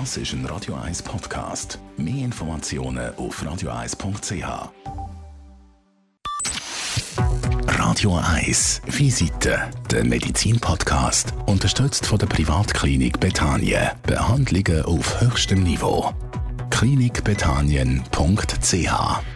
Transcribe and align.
Das 0.00 0.16
ist 0.16 0.32
ein 0.32 0.44
Radio 0.46 0.74
1 0.74 1.04
Podcast. 1.04 1.78
Mehr 1.96 2.24
Informationen 2.24 3.14
auf 3.14 3.40
radio1.ch. 3.40 4.70
Radio 7.68 8.16
1 8.16 8.82
Visite, 8.86 9.70
der 9.92 10.04
Medizin-Podcast, 10.04 11.32
unterstützt 11.46 12.06
von 12.06 12.18
der 12.18 12.26
Privatklinik 12.26 13.20
Betanien. 13.20 13.92
Behandlungen 14.02 14.82
auf 14.82 15.20
höchstem 15.20 15.62
Niveau. 15.62 16.12
klinikbetanien.ch 16.70 19.33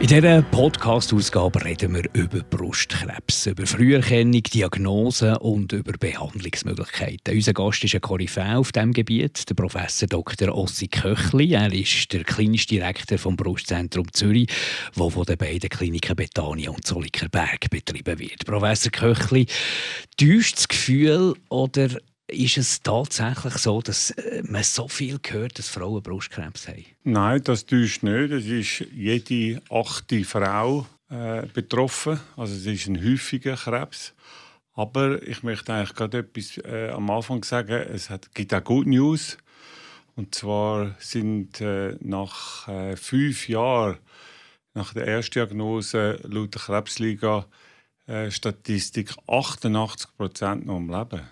in 0.00 0.08
dieser 0.08 0.42
Podcast-Ausgabe 0.42 1.64
reden 1.64 1.94
wir 1.94 2.04
über 2.14 2.40
Brustkrebs, 2.40 3.46
über 3.46 3.66
Früherkennung, 3.66 4.42
Diagnose 4.42 5.38
und 5.38 5.72
über 5.72 5.92
Behandlungsmöglichkeiten. 5.92 7.34
Unser 7.34 7.52
Gast 7.52 7.84
ist 7.84 7.94
ein 7.94 8.00
Koryphäe 8.00 8.58
auf 8.58 8.72
diesem 8.72 8.92
Gebiet, 8.92 9.48
der 9.48 9.54
Professor 9.54 10.08
Dr. 10.08 10.54
Ossi 10.54 10.88
Köchli. 10.88 11.52
Er 11.52 11.72
ist 11.72 12.12
der 12.12 12.24
klinische 12.24 12.68
Direktor 12.68 13.18
vom 13.18 13.36
Brustzentrum 13.36 14.12
Zürich, 14.12 14.48
wo 14.94 15.10
von 15.10 15.24
den 15.24 15.38
beiden 15.38 15.70
Kliniken 15.70 16.16
Betania 16.16 16.70
und 16.70 16.86
Zollikerberg 16.86 17.70
betrieben 17.70 18.18
wird. 18.18 18.44
Professor 18.44 18.90
Köchli, 18.90 19.46
täuscht 20.16 20.56
das 20.56 20.68
Gefühl 20.68 21.34
oder 21.48 21.88
ist 22.34 22.58
es 22.58 22.82
tatsächlich 22.82 23.54
so, 23.54 23.80
dass 23.80 24.10
äh, 24.10 24.42
man 24.44 24.62
so 24.62 24.88
viel 24.88 25.18
hört, 25.28 25.58
dass 25.58 25.68
Frauen 25.68 26.02
Brustkrebs 26.02 26.68
haben? 26.68 26.84
Nein, 27.04 27.42
das 27.44 27.66
täuscht 27.66 28.02
nicht. 28.02 28.30
Es 28.30 28.46
ist 28.46 28.86
jede 28.92 29.62
achte 29.70 30.24
Frau 30.24 30.86
äh, 31.10 31.46
betroffen. 31.46 32.20
Also 32.36 32.54
es 32.54 32.66
ist 32.66 32.86
ein 32.88 33.02
häufiger 33.02 33.56
Krebs. 33.56 34.14
Aber 34.74 35.22
ich 35.22 35.42
möchte 35.42 35.72
eigentlich 35.72 35.94
gerade 35.94 36.18
etwas 36.18 36.58
äh, 36.58 36.90
am 36.90 37.08
Anfang 37.10 37.44
sagen. 37.44 37.86
Es 37.92 38.10
hat, 38.10 38.34
gibt 38.34 38.52
auch 38.52 38.64
Good 38.64 38.86
News. 38.86 39.38
Und 40.16 40.34
zwar 40.34 40.94
sind 40.98 41.60
äh, 41.60 41.96
nach 42.00 42.68
äh, 42.68 42.96
fünf 42.96 43.48
Jahren 43.48 43.98
nach 44.74 44.92
der 44.92 45.06
Erstdiagnose 45.06 46.18
laut 46.24 46.54
der 46.54 46.62
Krebsliga 46.62 47.46
äh, 48.06 48.30
Statistik 48.30 49.14
88 49.26 50.16
Prozent 50.16 50.66
noch 50.66 50.76
am 50.76 50.90
Leben. 50.90 51.22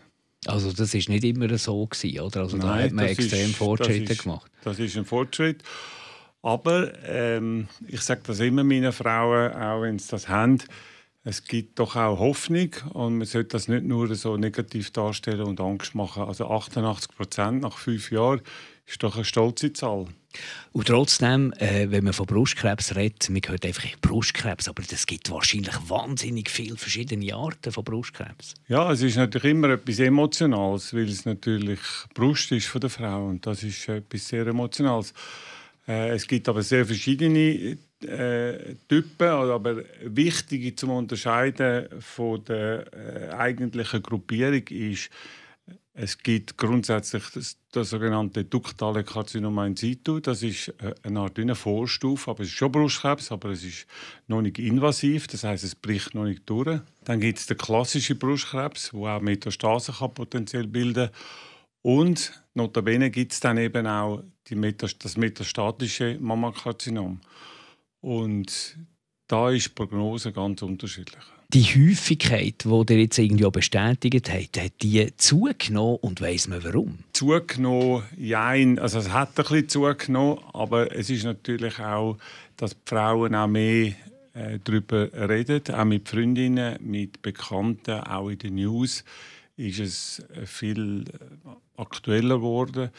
Also 0.47 0.73
das 0.73 0.93
ist 0.95 1.09
nicht 1.09 1.25
immer 1.25 1.57
so 1.57 1.87
gewesen, 1.87 2.21
oder? 2.21 2.41
Also 2.41 2.57
Nein, 2.57 2.67
da 2.67 2.85
hat 2.85 2.93
man 2.93 3.05
extrem 3.07 3.51
ist, 3.51 3.57
Fortschritte 3.57 4.03
das 4.03 4.11
ist, 4.11 4.23
gemacht. 4.23 4.51
Das 4.65 4.79
ist 4.79 4.97
ein 4.97 5.05
Fortschritt. 5.05 5.63
Aber 6.43 6.93
ähm, 7.07 7.69
ich 7.87 8.01
sage 8.01 8.23
das 8.27 8.41
immer 8.41 8.65
meinen 8.65 8.93
Frauen, 8.93 9.53
auch 9.53 9.83
wenn 9.83 9.99
sie 9.99 10.11
das 10.11 10.29
haben, 10.29 10.59
es 11.25 11.45
gibt 11.45 11.79
doch 11.79 11.95
auch 11.95 12.19
Hoffnung 12.19 12.71
und 12.95 13.19
man 13.19 13.27
sollte 13.27 13.51
das 13.51 13.69
nicht 13.69 13.85
nur 13.85 14.13
so 14.17 14.37
negativ 14.37 14.91
darstellen 14.91 15.43
und 15.43 15.61
Angst 15.61 15.95
machen. 15.95 16.25
Also 16.25 16.51
88 16.51 17.15
Prozent 17.15 17.61
nach 17.63 17.79
fünf 17.79 18.11
Jahren 18.11 18.41
ist 18.93 19.03
doch 19.03 19.17
eine 19.17 19.25
stolze 19.25 19.73
Zahl. 19.73 20.07
Und 20.73 20.89
trotzdem, 20.89 21.53
äh, 21.59 21.91
wenn 21.91 22.05
man 22.05 22.13
von 22.13 22.27
Brustkrebs 22.27 22.95
redet, 22.95 23.29
man 23.29 23.43
hört 23.47 23.67
einfach 23.67 23.85
Brustkrebs, 24.01 24.69
aber 24.69 24.83
es 24.91 25.07
gibt 25.07 25.31
wahrscheinlich 25.31 25.75
wahnsinnig 25.89 26.51
viele 26.51 26.77
verschiedene 26.77 27.35
Arten 27.35 27.73
von 27.73 27.85
Brustkrebs. 27.85 28.55
Ja, 28.69 28.91
es 28.93 29.03
ist 29.03 29.17
natürlich 29.17 29.51
immer 29.51 29.71
etwas 29.71 29.99
Emotionales, 29.99 30.95
weil 30.95 31.09
es 31.09 31.25
natürlich 31.25 31.81
Brust 32.15 32.53
ist 32.53 32.67
von 32.67 32.81
der 32.81 32.91
Frau 32.91 33.27
und 33.27 33.47
das 33.47 33.63
ist 33.63 33.89
etwas 33.89 34.29
sehr 34.29 34.47
Emotionales. 34.47 35.13
Äh, 35.87 36.11
es 36.11 36.27
gibt 36.27 36.49
aber 36.49 36.63
sehr 36.63 36.87
verschiedene 36.87 37.77
äh, 38.03 38.75
Typen, 38.89 39.29
aber 39.29 39.83
wichtig 40.03 40.79
zum 40.79 40.91
Unterscheiden 40.91 41.89
von 42.01 42.45
der 42.45 42.87
äh, 42.93 43.35
eigentlichen 43.35 44.03
Gruppierung 44.03 44.67
ist, 44.69 45.11
es 45.95 46.19
gibt 46.19 46.57
grundsätzlich 46.57 47.25
das, 47.35 47.59
das 47.71 47.91
sogenannte 47.91 48.45
duktale 48.45 49.05
Karzinom 49.05 49.59
in 49.59 49.77
situ. 49.77 50.21
Das 50.21 50.43
ist 50.43 50.69
äh, 50.81 50.95
eine 51.03 51.21
Art 51.21 51.39
eine 51.39 51.55
Vorstufe, 51.55 52.31
aber 52.31 52.43
es 52.43 52.49
ist 52.49 52.55
schon 52.55 52.73
Brustkrebs, 52.73 53.31
aber 53.31 53.51
es 53.51 53.63
ist 53.63 53.87
noch 54.27 54.41
nicht 54.41 54.59
invasiv, 54.59 55.27
das 55.27 55.45
heißt, 55.45 55.65
es 55.65 55.75
bricht 55.75 56.15
noch 56.15 56.25
nicht 56.25 56.49
durch. 56.49 56.81
Dann 57.05 57.21
gibt 57.21 57.39
es 57.39 57.47
den 57.47 57.59
klassischen 57.59 58.19
Brustkrebs, 58.19 58.95
wo 58.95 59.07
auch 59.07 59.21
Metastasen 59.21 59.95
kann 59.95 60.15
potenziell 60.15 60.67
bilden 60.67 61.11
und 61.83 62.33
notabene 62.55 63.11
gibt 63.11 63.33
es 63.33 63.41
dann 63.41 63.59
eben 63.59 63.87
auch 63.87 64.23
Metast 64.51 65.05
das 65.05 65.17
metastatische 65.17 66.19
Mammakarzinom. 66.21 67.21
Und 68.01 68.79
da 69.27 69.51
ist 69.51 69.67
die 69.67 69.71
Prognose 69.71 70.33
ganz 70.33 70.63
unterschiedlich 70.63 71.23
die 71.53 71.65
Häufigkeit, 71.65 72.65
die 72.65 72.93
ihr 72.95 73.01
jetzt 73.01 73.19
irgendwie 73.19 73.45
auch 73.45 73.53
bestätigt 73.53 74.31
habt, 74.33 74.59
hat 74.59 74.73
die 74.81 75.15
zugenommen 75.17 75.99
und 76.01 76.21
weiss 76.21 76.49
man 76.49 76.65
warum? 76.65 77.01
Zugenommen, 77.13 78.05
ja, 78.17 78.49
also 78.49 78.99
es 78.99 79.11
hat 79.11 79.31
ein 79.31 79.35
bisschen 79.35 79.69
zugenommen, 79.69 80.39
aber 80.55 80.95
es 80.97 81.11
ist 81.11 81.25
natürlich 81.25 81.79
auch, 81.79 82.17
dass 82.57 82.71
die 82.71 82.81
Frauen 82.87 83.35
auch 83.35 83.49
mehr 83.49 83.93
äh, 84.35 84.59
darüber 84.65 85.11
reden, 85.13 85.63
auch 85.75 85.85
mit 85.85 86.09
Freundinnen, 86.09 86.79
mit 86.81 87.21
Bekannten, 87.21 88.01
auch 88.01 88.31
in 88.31 88.39
den 88.39 88.55
News 88.55 89.05
ist 89.57 89.79
es 89.79 90.23
äh, 90.35 90.47
viel 90.47 91.05
äh, 91.09 91.81
aktueller 91.81 92.37
geworden. 92.37 92.91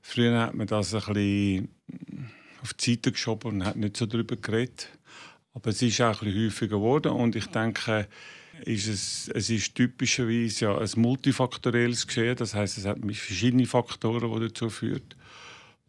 Früher 0.00 0.40
hat 0.40 0.54
man 0.54 0.68
das 0.68 0.94
ein 0.94 1.00
bisschen 1.00 1.68
auf 2.62 2.74
die 2.74 2.92
Seite 2.92 3.12
geschoben 3.12 3.52
und 3.52 3.64
hat 3.64 3.76
nicht 3.76 3.96
so 3.96 4.06
darüber 4.06 4.36
geredet. 4.36 4.90
Aber 5.56 5.70
es 5.70 5.80
ist 5.80 6.02
auch 6.02 6.20
ein 6.20 6.34
häufiger 6.34 6.76
geworden 6.76 7.12
und 7.12 7.34
ich 7.34 7.46
denke, 7.46 8.08
ist 8.66 8.88
es, 8.88 9.30
es 9.34 9.48
ist 9.48 9.74
typischerweise 9.74 10.66
ja 10.66 10.76
ein 10.78 10.90
multifaktorielles 10.96 12.06
Geschehen. 12.06 12.36
Das 12.36 12.54
heißt, 12.54 12.76
es 12.76 12.84
hat 12.84 12.98
verschiedene 13.00 13.64
Faktoren, 13.64 14.30
die 14.34 14.48
dazu 14.48 14.68
führen. 14.68 15.14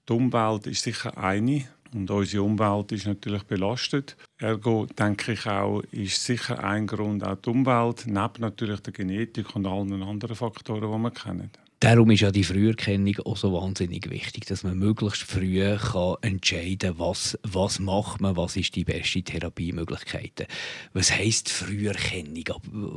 Die 0.07 0.13
Umwelt 0.13 0.67
ist 0.67 0.83
sicher 0.83 1.17
eine 1.17 1.65
und 1.93 2.09
unsere 2.09 2.43
Umwelt 2.43 2.93
ist 2.93 3.07
natürlich 3.07 3.43
belastet. 3.43 4.15
Ergo 4.37 4.85
denke 4.85 5.33
ich 5.33 5.45
auch, 5.45 5.81
ist 5.91 6.23
sicher 6.23 6.63
ein 6.63 6.87
Grund 6.87 7.25
auch 7.25 7.35
die 7.35 7.49
Umwelt, 7.49 8.05
neben 8.05 8.39
natürlich 8.39 8.79
der 8.79 8.93
Genetik 8.93 9.53
und 9.53 9.67
allen 9.67 10.01
anderen 10.01 10.35
Faktoren, 10.37 10.93
die 10.93 10.97
wir 10.97 11.11
kennen. 11.11 11.51
Darum 11.79 12.09
ist 12.09 12.21
ja 12.21 12.31
die 12.31 12.43
Früherkennung 12.43 13.19
auch 13.25 13.37
so 13.37 13.53
wahnsinnig 13.53 14.09
wichtig, 14.09 14.45
dass 14.45 14.63
man 14.63 14.79
möglichst 14.79 15.21
früh 15.21 15.77
kann 15.77 16.15
entscheiden 16.21 16.97
kann, 16.97 16.99
was, 16.99 17.37
was 17.43 17.79
macht 17.79 18.19
man, 18.19 18.35
was 18.35 18.57
ist 18.57 18.75
die 18.75 18.83
beste 18.83 19.21
Therapiemöglichkeit. 19.21 20.47
Was 20.93 21.11
heisst 21.11 21.49
Früherkennung? 21.49 22.45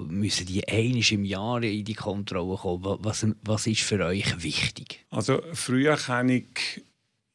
Müssen 0.08 0.46
die 0.46 0.66
einmal 0.66 1.02
im 1.10 1.24
Jahr 1.24 1.62
in 1.62 1.84
die 1.84 1.94
Kontrolle 1.94 2.56
kommen? 2.56 2.98
Was, 3.02 3.26
was 3.44 3.66
ist 3.66 3.82
für 3.82 4.02
euch 4.02 4.42
wichtig? 4.42 5.04
Also 5.10 5.42
Früherkennung 5.52 6.46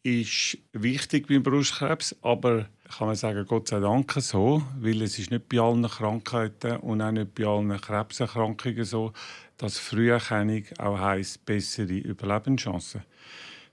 ist 0.01 0.57
wichtig 0.73 1.27
beim 1.27 1.43
Brustkrebs, 1.43 2.15
aber 2.21 2.67
kann 2.97 3.07
man 3.07 3.15
sagen, 3.15 3.45
Gott 3.47 3.67
sei 3.67 3.79
Dank 3.79 4.11
so, 4.13 4.61
weil 4.79 5.01
es 5.01 5.17
ist 5.17 5.31
nicht 5.31 5.49
bei 5.49 5.59
allen 5.59 5.87
Krankheiten 5.87 6.77
und 6.77 7.01
auch 7.01 7.11
nicht 7.11 7.33
bei 7.33 7.45
allen 7.45 7.75
Krebserkrankungen 7.79 8.85
so, 8.85 9.13
dass 9.57 9.79
Früherkennung 9.79 10.63
auch 10.77 10.99
heisst 10.99 11.45
bessere 11.45 11.97
Überlebenschancen. 11.97 13.03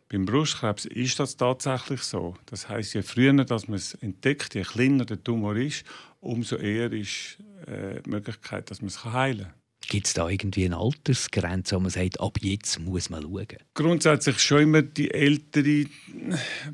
Beim 0.09 0.27
Brustkrebs 0.27 0.85
ist 0.85 1.19
das 1.19 1.37
tatsächlich 1.37 2.03
so. 2.03 2.37
Das 2.47 2.69
heißt, 2.69 2.95
je 2.95 3.03
früher 3.03 3.33
dass 3.45 3.67
man 3.67 3.77
es 3.77 3.95
entdeckt, 3.95 4.55
je 4.55 4.63
kleiner 4.63 5.07
der 5.07 5.23
Tumor 5.23 5.57
ist, 5.57 5.85
umso 6.21 6.57
eher 6.57 6.93
ist 6.93 7.39
äh, 7.67 8.03
die 8.03 8.11
Möglichkeit, 8.11 8.71
dass 8.71 8.83
man 8.83 8.89
es 8.89 9.05
heilen 9.05 9.45
kann. 9.47 9.62
Gibt 9.89 10.07
es 10.07 10.15
da 10.15 10.29
irgendwie 10.29 10.65
eine 10.65 10.79
Altersgrenze, 10.79 11.77
wo 11.77 11.81
man 11.81 11.91
sagt, 11.91 12.21
ab 12.21 12.39
jetzt 12.41 12.79
muss 12.81 13.11
man 13.11 13.23
schauen? 13.23 13.47
Grundsätzlich 13.75 14.39
schon 14.39 14.63
immer 14.63 14.83
die 14.83 15.11
ältere 15.11 15.87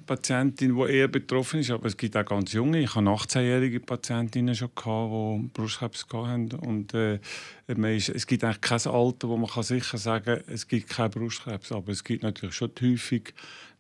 Patientin, 0.07 0.77
die 0.77 0.93
eher 0.93 1.09
betroffen 1.09 1.61
ist, 1.61 1.71
aber 1.71 1.87
es 1.87 1.97
gibt 1.97 2.17
auch 2.17 2.25
ganz 2.25 2.53
junge. 2.53 2.81
Ich 2.81 2.95
habe 2.95 3.09
18-jährige 3.09 3.81
Patientinnen 3.81 4.55
schon 4.55 4.71
gehabt, 4.75 5.13
die 5.13 5.49
Brustkrebs 5.53 6.07
hatten. 6.13 6.53
Und 6.53 6.95
äh, 6.95 7.19
ist, 7.67 8.09
es 8.11 8.27
gibt 8.27 8.45
eigentlich 8.45 8.61
kein 8.61 8.93
Alter, 8.93 9.29
wo 9.29 9.37
man 9.37 9.51
kann 9.51 9.63
sicher 9.63 9.99
sagen 9.99 10.25
kann, 10.25 10.55
es 10.55 10.69
gibt 10.69 10.89
keinen 10.89 11.11
Brustkrebs. 11.11 11.73
Aber 11.73 11.93
es 11.93 12.05
gibt 12.05 12.23
natürlich 12.23 12.55
schon 12.55 12.71
die 12.79 12.93
Häufung 12.93 13.23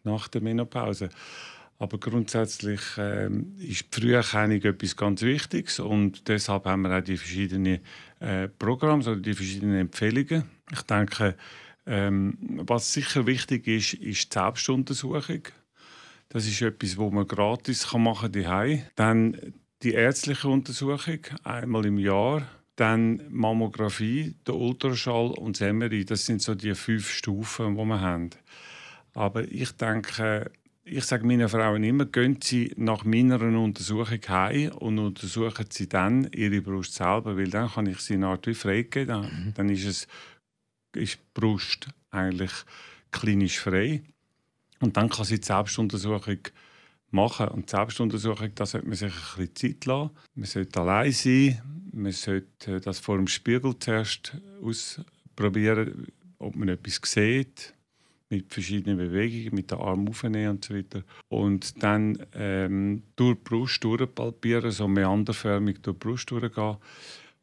nach 0.04 0.28
der 0.28 0.40
Menopause. 0.40 1.10
Aber 1.80 1.98
grundsätzlich 1.98 2.80
ähm, 2.98 3.54
ist 3.58 3.86
die 3.94 4.00
Früherkennung 4.00 4.62
etwas 4.62 4.96
ganz 4.96 5.22
Wichtiges 5.22 5.78
und 5.78 6.26
deshalb 6.28 6.64
haben 6.64 6.82
wir 6.82 6.98
auch 6.98 7.04
die 7.04 7.16
verschiedenen 7.16 7.80
äh, 8.18 8.48
Programme 8.48 9.02
oder 9.04 9.16
die 9.16 9.34
verschiedenen 9.34 9.76
Empfehlungen. 9.76 10.44
Ich 10.72 10.82
denke, 10.82 11.36
ähm, 11.86 12.36
was 12.66 12.92
sicher 12.92 13.26
wichtig 13.26 13.68
ist, 13.68 13.94
ist 13.94 14.34
die 14.34 14.38
Selbstuntersuchung. 14.38 15.42
Das 16.28 16.46
ist 16.46 16.60
etwas, 16.60 16.96
wo 16.98 17.10
man 17.10 17.26
gratis 17.26 17.90
machen 17.92 18.32
kann. 18.32 18.82
Dann 18.96 19.54
die 19.82 19.92
ärztliche 19.92 20.48
Untersuchung 20.48 21.20
einmal 21.44 21.86
im 21.86 21.98
Jahr. 21.98 22.46
Dann 22.74 23.22
Mammographie, 23.30 24.34
der 24.46 24.54
Ultraschall 24.54 25.30
und 25.30 25.60
das 25.60 25.72
MRI. 25.72 26.04
Das 26.04 26.26
sind 26.26 26.42
so 26.42 26.54
die 26.54 26.74
fünf 26.74 27.10
Stufen, 27.10 27.76
die 27.76 27.84
wir 27.84 28.00
haben. 28.00 28.30
Aber 29.14 29.44
ich 29.50 29.72
denke, 29.72 30.50
ich 30.90 31.04
sage 31.04 31.26
meinen 31.26 31.48
Frauen 31.48 31.84
immer, 31.84 32.06
gehen 32.06 32.38
Sie 32.42 32.72
nach 32.76 33.04
meiner 33.04 33.40
Untersuchung 33.40 34.20
heim 34.28 34.72
und 34.72 34.98
untersuchen 34.98 35.66
Sie 35.70 35.88
dann 35.88 36.28
Ihre 36.32 36.60
Brust 36.60 36.94
selber, 36.94 37.36
weil 37.36 37.50
dann 37.50 37.70
kann 37.70 37.86
ich 37.86 38.00
sie 38.00 38.14
eine 38.14 38.28
Art 38.28 38.46
wie 38.46 38.54
freigeben. 38.54 39.08
Dann, 39.08 39.22
mhm. 39.22 39.54
dann 39.54 39.68
ist, 39.68 39.84
es, 39.84 40.08
ist 40.94 41.16
die 41.16 41.20
Brust 41.34 41.88
eigentlich 42.10 42.52
klinisch 43.10 43.60
frei. 43.60 44.02
Und 44.80 44.96
dann 44.96 45.08
kann 45.08 45.24
sie 45.24 45.40
die 45.40 45.46
Selbstuntersuchung 45.46 46.38
machen. 47.10 47.48
Und 47.48 47.70
die 47.70 47.76
Selbstuntersuchung, 47.76 48.54
da 48.54 48.66
sollte 48.66 48.86
man 48.86 48.96
sich 48.96 49.12
ein 49.12 49.40
bisschen 49.40 49.54
Zeit 49.54 49.84
lassen. 49.84 50.10
Man 50.34 50.46
sollte 50.46 50.80
allein 50.80 51.12
sein. 51.12 51.62
Man 51.92 52.12
sollte 52.12 52.80
das 52.80 52.98
vor 52.98 53.16
dem 53.16 53.28
Spiegel 53.28 53.78
zuerst 53.78 54.36
ausprobieren, 54.62 56.06
ob 56.38 56.54
man 56.54 56.68
etwas 56.68 57.00
sieht 57.04 57.74
mit 58.30 58.52
verschiedenen 58.52 58.98
Bewegungen, 58.98 59.54
mit 59.54 59.70
den 59.70 59.78
Armen 59.78 60.08
aufnehmen 60.08 60.50
und 60.50 60.64
so 60.64 60.74
weiter. 60.74 61.02
Und 61.28 61.82
dann 61.82 62.18
ähm, 62.34 63.02
durch 63.16 63.36
die 63.38 63.44
Brust 63.44 63.84
durchpalpieren, 63.84 64.70
so 64.70 64.86
meanderförmig 64.88 65.80
durch 65.82 65.96
die 65.98 66.06
Brust 66.06 66.30
durchgehen 66.30 66.76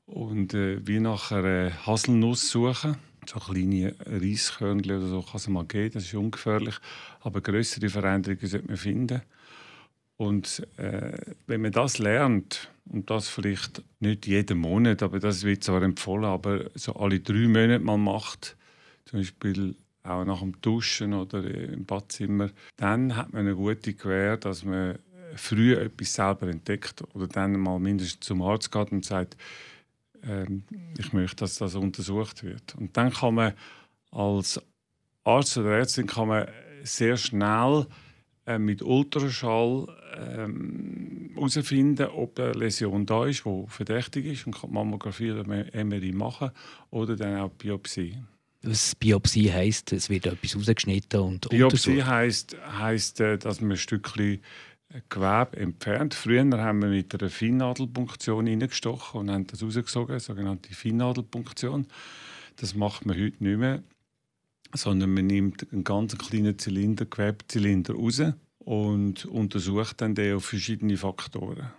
und 0.06 0.54
äh, 0.54 0.86
wie 0.86 1.00
nach 1.00 1.32
einer 1.32 1.72
Haselnuss 1.86 2.50
suchen. 2.50 2.98
So 3.28 3.40
kleine 3.40 3.96
Reiskörnchen 4.06 4.98
oder 4.98 5.08
so 5.08 5.22
kann 5.24 5.38
es 5.38 5.48
mal 5.48 5.66
geben, 5.66 5.96
das 5.96 6.04
ist 6.04 6.14
ungefährlich. 6.14 6.76
Aber 7.22 7.42
größere 7.42 7.90
Veränderungen 7.90 8.48
sollte 8.48 8.68
man 8.68 8.78
finden. 8.78 9.22
Und 10.18 10.66
äh, 10.78 11.18
wenn 11.48 11.62
man 11.62 11.72
das 11.72 11.98
lernt, 11.98 12.70
und 12.88 13.10
das 13.10 13.28
vielleicht 13.28 13.84
nicht 14.00 14.28
jeden 14.28 14.60
Monat, 14.60 15.02
aber 15.02 15.20
das 15.20 15.44
wird 15.44 15.64
zwar 15.64 15.82
empfohlen, 15.82 16.26
aber 16.26 16.70
so 16.76 16.94
alle 16.94 17.20
drei 17.20 17.48
Monate 17.48 17.80
mal 17.80 17.98
macht, 17.98 18.56
zum 19.06 19.20
Beispiel 19.20 19.76
auch 20.06 20.26
nach 20.26 20.40
dem 20.40 20.60
Duschen 20.62 21.14
oder 21.14 21.44
im 21.44 21.86
Badzimmer, 21.86 22.50
dann 22.78 23.16
hat 23.16 23.34
man 23.34 23.42
eine 23.42 23.56
gute 23.56 23.94
Gewähr, 23.94 24.38
dass 24.38 24.64
man 24.64 25.00
früh 25.36 25.74
etwas 25.74 26.14
selber 26.14 26.48
entdeckt 26.48 27.04
oder 27.14 27.28
dann 27.28 27.60
mal 27.60 27.80
mindestens 27.80 28.26
zum 28.26 28.42
Arzt 28.42 28.72
geht 28.72 28.92
und 28.92 29.06
sagt, 29.06 29.36
ähm, 30.24 30.64
ich 30.98 31.14
möchte, 31.14 31.38
dass 31.38 31.58
das 31.58 31.76
untersucht 31.76 32.44
wird. 32.44 32.76
Und 32.76 32.96
dann 32.98 33.12
kann 33.12 33.36
man 33.36 33.54
als 34.12 34.62
Arzt 35.24 35.58
oder 35.58 35.78
Ärztin 35.78 36.08
kann 36.08 36.28
man 36.28 36.48
sehr 36.84 37.18
schnell 37.18 37.88
äh, 38.46 38.60
mit 38.60 38.82
Ultraschall 38.82 39.88
herausfinden, 41.36 42.04
ähm, 42.04 42.16
ob 42.16 42.40
eine 42.40 42.54
Läsion 42.54 43.06
da 43.06 43.26
ist, 43.26 43.44
die 43.46 43.66
verdächtig 43.68 44.26
ist 44.26 44.48
und 44.48 44.56
kann 44.56 44.72
Mammographie 44.72 45.32
oder 45.32 45.46
MRI 45.46 46.12
machen 46.14 46.52
oder 46.92 47.16
dann 47.16 47.40
auch 47.40 47.50
Biopsie. 47.50 48.18
Was 48.68 48.96
Biopsie 48.96 49.52
heisst, 49.52 49.94
es 49.94 50.10
wird 50.10 50.26
etwas 50.26 50.56
rausgeschnitten 50.56 51.20
und 51.20 51.50
Biopsie 51.50 52.04
heisst, 52.04 52.58
heisst, 52.80 53.20
äh, 53.20 53.38
dass 53.38 53.62
man 53.62 53.72
ein 53.72 53.78
Stückchen 53.78 54.40
Gewebe 55.10 55.58
entfernt. 55.58 56.14
Früher 56.14 56.46
haben 56.58 56.82
wir 56.82 56.90
mit 56.90 57.14
einer 57.14 57.30
Finnnadelpunktion 57.30 58.48
hineingestochen 58.48 59.22
und 59.22 59.30
haben 59.30 59.46
das 59.48 59.62
rausgesogen, 59.62 60.20
sogenannte 60.20 60.74
Finnnadelpunktion. 60.74 61.86
Das 62.56 62.76
macht 62.76 63.06
man 63.06 63.18
heute 63.18 63.44
nicht 63.44 63.58
mehr, 63.60 63.84
sondern 64.74 65.14
man 65.14 65.28
nimmt 65.28 65.72
einen 65.72 65.84
ganz 65.84 66.18
kleinen 66.18 66.58
Zylinder, 66.58 67.06
Gewebezylinder 67.06 67.94
raus 67.94 68.22
und 68.60 69.26
untersucht 69.26 70.02
dann 70.02 70.16
den 70.16 70.38
auf 70.38 70.46
verschiedene 70.46 70.98
Faktoren. 70.98 71.72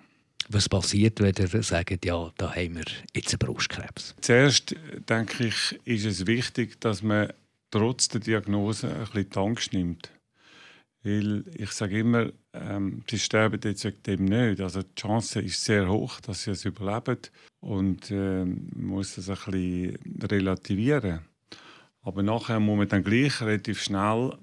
Was 0.49 0.69
passiert, 0.69 1.21
wenn 1.21 1.35
ihr 1.39 1.63
sagt, 1.63 2.05
ja, 2.05 2.31
da 2.37 2.55
haben 2.55 2.77
wir 2.77 2.85
jetzt 3.15 3.33
einen 3.33 3.39
Brustkrebs? 3.39 4.15
Zuerst 4.21 4.77
denke 5.09 5.47
ich, 5.47 5.79
ist 5.85 6.05
es 6.05 6.27
wichtig, 6.27 6.81
dass 6.81 7.03
man 7.03 7.33
trotz 7.71 8.09
der 8.09 8.21
Diagnose 8.21 8.89
ein 8.89 9.01
bisschen 9.01 9.31
die 9.31 9.39
Angst 9.39 9.73
nimmt. 9.73 10.11
Weil 11.03 11.45
ich 11.55 11.71
sage 11.71 12.01
immer, 12.01 12.33
ähm, 12.53 13.03
sie 13.09 13.19
sterben 13.19 13.61
jetzt 13.63 13.85
wegen 13.85 14.03
dem 14.03 14.25
nicht. 14.25 14.61
Also 14.61 14.83
die 14.83 14.95
Chance 14.95 15.41
ist 15.41 15.65
sehr 15.65 15.89
hoch, 15.89 16.21
dass 16.21 16.43
sie 16.43 16.51
es 16.51 16.65
überleben. 16.65 17.19
Und 17.61 18.11
äh, 18.11 18.45
man 18.45 18.87
muss 18.87 19.15
das 19.15 19.29
ein 19.31 19.37
bisschen 19.37 19.99
relativieren. 20.23 21.21
Aber 22.03 22.23
nachher 22.23 22.61
muss 22.61 22.79
man 22.79 22.89
dann 22.89 23.05
gleich 23.05 23.41
relativ 23.41 23.83
schnell 23.83 24.37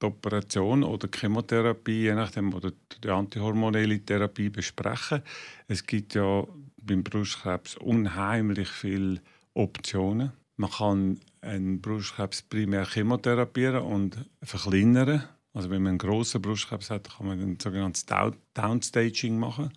die 0.00 0.06
Operation 0.06 0.84
oder 0.84 1.08
die 1.08 1.18
Chemotherapie, 1.18 2.02
je 2.02 2.14
nachdem, 2.14 2.54
oder 2.54 2.72
die 3.02 3.08
antihormonelle 3.08 4.00
Therapie 4.00 4.50
besprechen. 4.50 5.22
Es 5.66 5.86
gibt 5.86 6.14
ja 6.14 6.44
beim 6.80 7.02
Brustkrebs 7.02 7.76
unheimlich 7.76 8.68
viele 8.68 9.20
Optionen. 9.54 10.32
Man 10.56 10.70
kann 10.70 11.20
einen 11.40 11.80
Brustkrebs 11.80 12.42
primär 12.42 12.86
chemotherapieren 12.86 13.82
und 13.82 14.16
verkleinern. 14.42 15.24
Also 15.54 15.70
wenn 15.70 15.82
man 15.82 15.90
einen 15.90 15.98
grossen 15.98 16.42
Brustkrebs 16.42 16.90
hat, 16.90 17.08
kann 17.16 17.26
man 17.26 17.40
ein 17.40 17.58
sogenanntes 17.60 18.06
Downstaging 18.54 19.38
machen. 19.38 19.72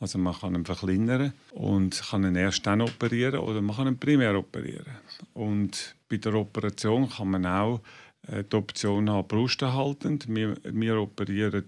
Also 0.00 0.18
man 0.18 0.34
kann 0.34 0.54
ihn 0.54 0.64
verkleinern 0.64 1.32
und 1.52 2.00
kann 2.10 2.24
ihn 2.24 2.36
erst 2.36 2.66
dann 2.66 2.80
operieren 2.80 3.40
oder 3.40 3.60
man 3.60 3.76
kann 3.76 3.88
ihn 3.88 3.98
primär 3.98 4.38
operieren. 4.38 4.86
Und 5.34 5.96
bei 6.08 6.18
der 6.18 6.34
Operation 6.34 7.08
kann 7.10 7.30
man 7.30 7.44
auch 7.44 7.80
die 8.28 8.56
Option 8.56 9.10
haben, 9.10 9.28
brusterhaltend. 9.28 10.26
Wir, 10.28 10.56
wir 10.64 11.00
operieren 11.00 11.66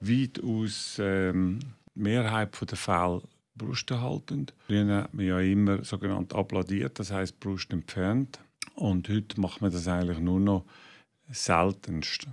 weitaus 0.00 0.98
ähm, 1.00 1.60
Mehrheit 1.94 2.56
der 2.70 2.76
Fälle 2.76 3.22
brusterhaltend. 3.56 4.52
Früher 4.66 4.86
hat 4.96 5.14
man 5.14 5.26
ja 5.26 5.40
immer 5.40 5.84
sogenannt 5.84 6.34
abladiert, 6.34 6.98
das 6.98 7.10
heißt 7.10 7.40
Brust 7.40 7.72
entfernt. 7.72 8.40
Und 8.74 9.08
heute 9.08 9.40
macht 9.40 9.60
man 9.60 9.72
das 9.72 9.86
eigentlich 9.86 10.18
nur 10.18 10.40
noch 10.40 10.64
seltenst. 11.30 12.26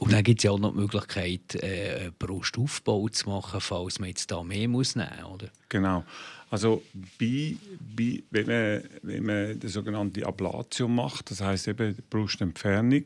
Und 0.00 0.12
dann 0.12 0.22
gibt 0.22 0.40
es 0.40 0.44
ja 0.44 0.52
auch 0.52 0.58
noch 0.58 0.72
die 0.72 0.80
Möglichkeit, 0.80 1.54
äh, 1.56 2.02
einen 2.02 2.14
Brustaufbau 2.18 3.08
zu 3.08 3.28
machen, 3.28 3.60
falls 3.60 3.98
man 3.98 4.10
jetzt 4.10 4.30
da 4.30 4.42
mehr 4.42 4.68
muss 4.68 4.94
nehmen 4.94 5.10
muss, 5.22 5.40
Genau. 5.68 6.04
Also 6.50 6.82
bei, 7.18 7.56
bei, 7.78 8.22
wenn, 8.30 8.46
man, 8.46 8.82
wenn 9.02 9.24
man 9.24 9.60
die 9.60 9.68
sogenannte 9.68 10.24
Ablation 10.26 10.94
macht, 10.94 11.30
das 11.30 11.40
heißt 11.40 11.68
eben 11.68 11.96
Brustentfernung, 12.08 13.04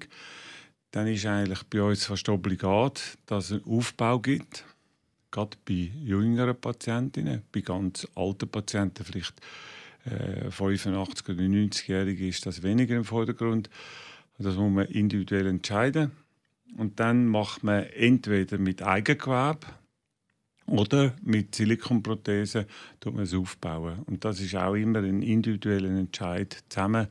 dann 0.92 1.06
ist 1.08 1.26
eigentlich 1.26 1.62
bei 1.64 1.82
uns 1.82 2.04
fast 2.04 2.28
obligat, 2.28 3.18
dass 3.26 3.50
es 3.50 3.62
einen 3.64 3.78
Aufbau 3.78 4.20
gibt. 4.20 4.64
Gerade 5.30 5.56
bei 5.66 5.90
jüngeren 6.04 6.54
Patientinnen, 6.54 7.42
bei 7.50 7.60
ganz 7.60 8.06
alten 8.14 8.48
Patienten, 8.48 9.02
vielleicht 9.02 9.34
äh, 10.04 10.48
85- 10.48 11.30
oder 11.30 11.42
90-Jährigen, 11.42 12.28
ist 12.28 12.44
das 12.44 12.62
weniger 12.62 12.94
im 12.94 13.04
Vordergrund. 13.04 13.70
Das 14.38 14.56
muss 14.56 14.70
man 14.70 14.86
individuell 14.86 15.46
entscheiden. 15.46 16.12
Und 16.76 17.00
dann 17.00 17.26
macht 17.26 17.64
man 17.64 17.84
entweder 17.84 18.58
mit 18.58 18.82
Eigengewebe 18.82 19.66
oder 20.66 21.14
mit 21.22 21.54
Silikonprothesen 21.54 22.66
tut 23.00 23.14
man 23.14 23.24
es 23.24 23.34
aufbauen. 23.34 24.00
Und 24.06 24.24
das 24.24 24.40
ist 24.40 24.54
auch 24.54 24.74
immer 24.74 25.00
ein 25.00 25.22
individueller 25.22 25.90
Entscheid 25.90 26.64
zusammen 26.68 27.08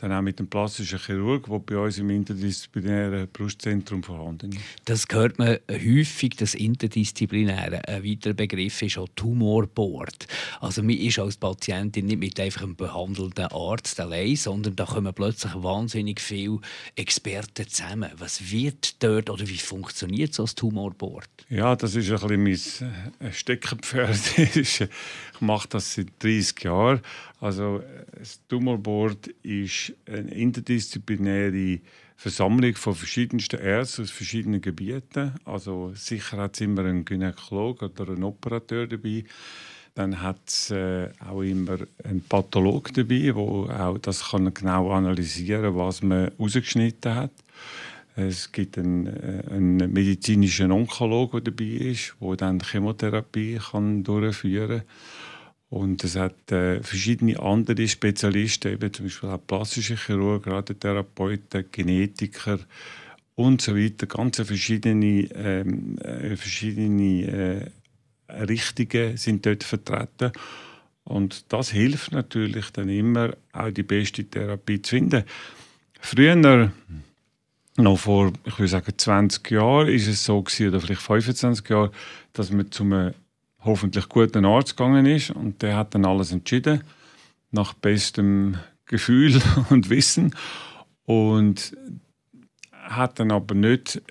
dann 0.00 0.12
auch 0.12 0.22
mit 0.22 0.38
dem 0.38 0.48
plastischen 0.48 0.98
Chirurg, 0.98 1.46
der 1.46 1.58
bei 1.58 1.76
uns 1.76 1.98
im 1.98 2.08
interdisziplinären 2.08 3.28
Brustzentrum 3.28 4.02
vorhanden 4.02 4.52
ist. 4.52 4.60
Das 4.86 5.04
hört 5.10 5.38
man 5.38 5.58
häufig, 5.70 6.36
das 6.36 6.54
Interdisziplinäre. 6.54 7.86
Ein 7.86 8.04
weiterer 8.04 8.32
Begriff 8.32 8.80
ist 8.80 8.96
auch 8.96 9.08
Tumorboard. 9.14 10.26
Also 10.60 10.82
man 10.82 10.96
ist 10.96 11.18
als 11.18 11.36
Patientin 11.36 12.06
nicht 12.06 12.18
mit 12.18 12.40
einfach 12.40 12.62
einem 12.62 12.76
behandelnden 12.76 13.46
Arzt 13.46 14.00
allein, 14.00 14.36
sondern 14.36 14.74
da 14.74 14.86
kommen 14.86 15.12
plötzlich 15.12 15.52
wahnsinnig 15.54 16.20
viele 16.20 16.60
Experten 16.96 17.68
zusammen. 17.68 18.10
Was 18.16 18.50
wird 18.50 19.02
dort 19.02 19.28
oder 19.28 19.46
wie 19.46 19.58
funktioniert 19.58 20.32
so 20.32 20.44
ein 20.44 20.50
Tumorboard? 20.54 21.28
Ja, 21.50 21.76
das 21.76 21.94
ist 21.94 22.10
ein 22.10 22.44
bisschen 22.44 22.90
mein 23.20 23.28
äh, 23.28 23.32
Steckenpferd. 23.32 24.38
ich 24.56 24.88
mache 25.40 25.68
das 25.68 25.94
seit 25.94 26.08
30 26.20 26.64
Jahren. 26.64 27.00
Also 27.40 27.82
das 28.18 28.40
Tumorboard 28.48 29.28
ist 29.42 29.94
eine 30.06 30.30
interdisziplinäre 30.30 31.80
Versammlung 32.16 32.74
von 32.76 32.94
verschiedensten 32.94 33.58
Ärzten 33.58 34.02
aus 34.02 34.10
verschiedenen 34.10 34.60
Gebieten. 34.60 35.32
Also 35.46 35.92
sicher 35.94 36.36
hat 36.36 36.54
es 36.54 36.60
immer 36.60 36.84
einen 36.84 37.06
Gynäkolog 37.06 37.82
oder 37.82 38.10
einen 38.10 38.24
Operateur 38.24 38.86
dabei. 38.86 39.24
Dann 39.94 40.20
hat 40.20 40.40
es 40.46 40.70
äh, 40.70 41.08
auch 41.26 41.40
immer 41.40 41.78
einen 42.04 42.20
Pathologe 42.20 42.92
dabei, 42.92 43.32
der 43.32 43.36
auch 43.36 43.98
das 43.98 44.30
kann 44.30 44.52
genau 44.52 44.90
analysieren 44.92 45.62
kann, 45.62 45.76
was 45.76 46.02
man 46.02 46.30
rausgeschnitten 46.38 47.14
hat. 47.14 47.32
Es 48.16 48.52
gibt 48.52 48.76
einen, 48.76 49.06
äh, 49.06 49.42
einen 49.50 49.92
medizinischen 49.92 50.72
Onkologen, 50.72 51.42
der 51.42 51.52
dabei 51.52 51.90
ist, 51.90 52.14
der 52.20 52.36
dann 52.36 52.60
Chemotherapie 52.60 53.58
kann 53.58 54.04
durchführen 54.04 54.80
kann. 54.80 54.86
Und 55.70 56.02
es 56.02 56.16
hat 56.16 56.50
äh, 56.50 56.82
verschiedene 56.82 57.38
andere 57.38 57.86
Spezialisten, 57.86 58.72
eben 58.72 58.92
zum 58.92 59.06
Beispiel 59.06 59.28
auch 59.28 59.46
plastische 59.46 59.96
Chirurgen, 59.96 60.52
Radiotherapeuten, 60.52 61.66
Genetiker 61.70 62.58
und 63.36 63.62
so 63.62 63.76
weiter. 63.76 64.06
Ganz 64.06 64.36
verschiedene, 64.36 65.28
ähm, 65.32 65.96
äh, 65.98 66.34
verschiedene 66.36 67.70
äh, 68.28 68.42
Richtungen 68.42 69.16
sind 69.16 69.46
dort 69.46 69.62
vertreten. 69.62 70.32
Und 71.04 71.52
das 71.52 71.70
hilft 71.70 72.12
natürlich 72.12 72.70
dann 72.70 72.88
immer, 72.88 73.36
auch 73.52 73.70
die 73.70 73.84
beste 73.84 74.24
Therapie 74.24 74.82
zu 74.82 74.96
finden. 74.96 75.22
Früher, 76.00 76.72
noch 77.76 77.98
vor, 77.98 78.32
ich 78.44 78.58
würde 78.58 78.68
sagen, 78.68 78.92
20 78.96 79.50
Jahren, 79.52 79.88
ist 79.88 80.08
es 80.08 80.24
so 80.24 80.42
gewesen, 80.42 80.68
oder 80.68 80.80
vielleicht 80.80 81.02
25 81.02 81.68
Jahre, 81.68 81.92
dass 82.32 82.50
man 82.50 82.70
zu 82.72 82.82
einem 82.82 83.14
hoffentlich 83.62 84.08
guten 84.08 84.44
Arzt 84.44 84.76
gegangen 84.76 85.06
ist 85.06 85.30
und 85.30 85.62
der 85.62 85.76
hat 85.76 85.94
dann 85.94 86.06
alles 86.06 86.32
entschieden 86.32 86.82
nach 87.50 87.74
bestem 87.74 88.58
Gefühl 88.86 89.40
und 89.70 89.90
Wissen 89.90 90.34
und 91.04 91.76
hat 92.72 93.20
dann 93.20 93.30
aber 93.30 93.54
nicht 93.54 94.02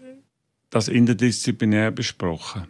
das 0.70 0.88
interdisziplinär 0.88 1.92
besprochen. 1.92 2.68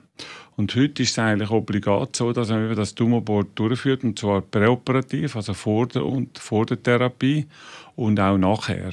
Und 0.55 0.75
heute 0.75 1.03
ist 1.03 1.11
es 1.11 1.19
eigentlich 1.19 1.51
obligat 1.51 2.15
so, 2.15 2.33
dass 2.33 2.49
man 2.49 2.75
das 2.75 2.93
Tumorboard 2.93 3.57
durchführt, 3.57 4.03
und 4.03 4.19
zwar 4.19 4.41
präoperativ, 4.41 5.37
also 5.37 5.53
vor 5.53 5.87
der, 5.87 6.05
und 6.05 6.37
vor 6.37 6.65
der 6.65 6.83
Therapie 6.83 7.47
und 7.95 8.19
auch 8.19 8.37
nachher. 8.37 8.91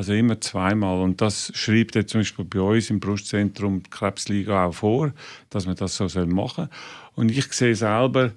Also 0.00 0.14
immer 0.14 0.40
zweimal. 0.40 1.02
Und 1.02 1.20
das 1.20 1.52
schreibt 1.54 1.94
jetzt 1.94 2.12
zum 2.12 2.20
Beispiel 2.20 2.46
bei 2.46 2.62
uns 2.62 2.88
im 2.88 3.00
Brustzentrum 3.00 3.82
die 3.82 3.90
Krebsliga 3.90 4.64
auch 4.64 4.72
vor, 4.72 5.12
dass 5.50 5.66
man 5.66 5.76
das 5.76 5.94
so 5.94 6.04
machen 6.24 6.68
soll. 6.68 6.68
Und 7.16 7.30
ich 7.30 7.52
sehe 7.52 7.74
selber, 7.74 8.32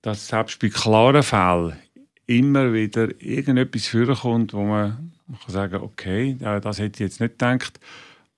dass 0.00 0.28
selbst 0.28 0.60
bei 0.60 0.68
klaren 0.68 1.24
Fällen 1.24 1.72
immer 2.26 2.72
wieder 2.72 3.20
irgendetwas 3.20 3.88
vorkommt, 3.88 4.54
wo 4.54 4.62
man, 4.62 5.12
kann 5.26 5.52
sagen 5.52 5.82
okay, 5.82 6.36
das 6.38 6.78
hätte 6.78 7.02
ich 7.02 7.10
jetzt 7.10 7.20
nicht 7.20 7.32
gedacht. 7.32 7.80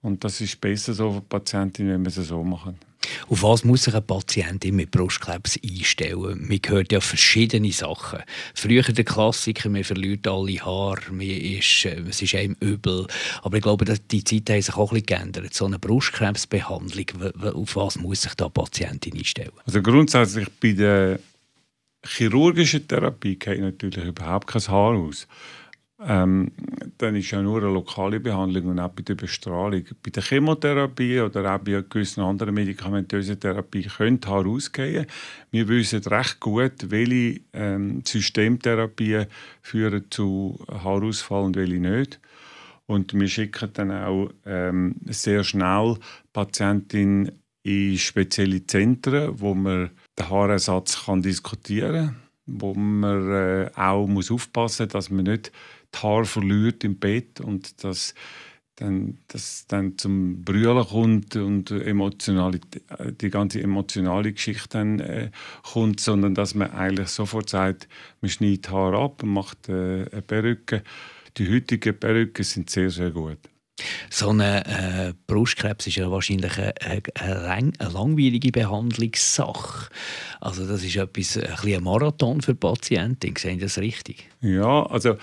Und 0.00 0.24
das 0.24 0.40
ist 0.40 0.58
besser 0.58 0.94
so 0.94 1.12
für 1.12 1.20
die 1.20 1.26
Patientin, 1.26 1.90
wenn 1.90 2.00
wir 2.00 2.08
es 2.08 2.14
so 2.14 2.42
machen. 2.42 2.78
Auf 3.28 3.42
was 3.42 3.64
muss 3.64 3.84
sich 3.84 3.94
eine 3.94 4.02
Patientin 4.02 4.76
mit 4.76 4.90
Brustkrebs 4.90 5.58
einstellen? 5.64 6.46
Man 6.46 6.60
hört 6.66 6.92
ja 6.92 7.00
verschiedene 7.00 7.72
Sachen. 7.72 8.20
Früher 8.54 8.82
der 8.82 9.04
Klassiker, 9.04 9.68
man 9.68 9.84
verliert 9.84 10.26
alle 10.26 10.64
Haare, 10.64 11.24
ist, 11.24 11.84
äh, 11.84 12.00
es 12.08 12.22
ist 12.22 12.34
einem 12.34 12.56
übel. 12.60 13.06
Aber 13.42 13.56
ich 13.56 13.62
glaube, 13.62 13.84
die 13.84 14.24
Zeiten 14.24 14.52
haben 14.52 14.62
sich 14.62 14.76
auch 14.76 14.92
ein 14.92 15.00
bisschen 15.00 15.32
geändert. 15.32 15.54
So 15.54 15.66
eine 15.66 15.78
Brustkrebsbehandlung, 15.78 17.06
auf 17.54 17.76
was 17.76 17.96
muss 17.96 18.22
sich 18.22 18.34
da 18.34 18.48
Patientin 18.48 19.16
einstellen? 19.16 19.52
Also 19.66 19.82
grundsätzlich 19.82 20.48
bei 20.60 20.72
der 20.72 21.18
chirurgischen 22.06 22.86
Therapie 22.86 23.36
geht 23.36 23.60
natürlich 23.60 24.04
überhaupt 24.04 24.46
kein 24.46 24.66
Haar 24.68 24.94
aus 24.94 25.26
ähm, 26.00 26.50
dann 26.98 27.16
ist 27.16 27.30
ja 27.30 27.40
nur 27.40 27.58
eine 27.58 27.72
lokale 27.72 28.20
Behandlung 28.20 28.66
und 28.66 28.80
auch 28.80 28.90
bei 28.90 29.02
der 29.02 29.14
Bestrahlung. 29.14 29.84
Bei 30.02 30.10
der 30.10 30.22
Chemotherapie 30.22 31.20
oder 31.20 31.54
auch 31.54 31.58
bei 31.58 31.82
gewissen 31.88 32.22
anderen 32.22 32.54
medikamentösen 32.54 33.38
Therapie 33.38 33.84
könnte 33.84 34.28
Haar 34.28 34.46
ausgehen. 34.46 35.06
Wir 35.50 35.68
wissen 35.68 36.02
recht 36.02 36.40
gut, 36.40 36.90
welche 36.90 37.40
ähm, 37.52 38.02
Systemtherapien 38.04 39.26
führen 39.62 40.06
zu 40.10 40.64
Haarausfall 40.68 41.44
und 41.44 41.56
welche 41.56 41.80
nicht. 41.80 42.20
Und 42.86 43.14
wir 43.14 43.28
schicken 43.28 43.70
dann 43.72 43.90
auch 43.90 44.30
ähm, 44.44 44.96
sehr 45.06 45.42
schnell 45.44 45.96
Patientin 46.32 47.30
in 47.62 47.96
spezielle 47.96 48.66
Zentren, 48.66 49.40
wo 49.40 49.54
man 49.54 49.90
den 50.18 50.28
Haarersatz 50.28 51.06
kann 51.06 51.22
diskutieren 51.22 52.06
kann, 52.08 52.16
wo 52.46 52.74
man 52.74 53.30
äh, 53.32 53.70
auch 53.74 54.06
muss 54.06 54.30
aufpassen 54.30 54.84
muss, 54.84 54.92
dass 54.92 55.10
man 55.10 55.24
nicht 55.24 55.50
die 55.94 55.98
Haare 55.98 56.24
verliert 56.24 56.84
im 56.84 56.98
Bett 56.98 57.40
und 57.40 57.84
dass 57.84 58.14
dann, 58.76 59.18
dass 59.28 59.66
dann 59.68 59.96
zum 59.98 60.44
Brüllen 60.44 60.84
kommt 60.84 61.36
und 61.36 61.70
die 61.70 63.30
ganze 63.30 63.62
emotionale 63.62 64.32
Geschichte 64.32 64.68
dann 64.70 65.00
äh, 65.00 65.30
kommt, 65.62 66.00
sondern 66.00 66.34
dass 66.34 66.54
man 66.54 66.72
eigentlich 66.72 67.08
sofort 67.08 67.48
sagt, 67.50 67.88
man 68.20 68.30
schneidet 68.30 68.66
die 68.66 68.70
Haare 68.70 68.98
ab 68.98 69.22
und 69.22 69.30
macht 69.30 69.68
äh, 69.68 70.06
eine 70.10 70.22
Perücke. 70.22 70.82
Die 71.36 71.52
heutigen 71.52 71.98
Perücken 71.98 72.44
sind 72.44 72.70
sehr, 72.70 72.90
sehr 72.90 73.10
gut. 73.10 73.38
So 74.08 74.28
eine 74.28 74.64
äh, 74.66 75.14
Brustkrebs 75.26 75.88
ist 75.88 75.96
ja 75.96 76.08
wahrscheinlich 76.08 76.56
eine, 76.58 76.74
eine, 76.80 77.72
eine, 77.78 77.92
langwierige 77.92 78.52
Behandlungssache. 78.52 79.88
Also 80.40 80.66
das 80.68 80.84
ist 80.84 80.94
etwas, 80.94 81.36
ein, 81.36 81.74
ein 81.74 81.82
Marathon 81.82 82.40
für 82.40 82.54
Patienten. 82.54 83.34
Sehen 83.36 83.58
Sie 83.58 83.64
das 83.64 83.78
richtig? 83.78 84.28
Ja, 84.40 84.86
also 84.86 85.16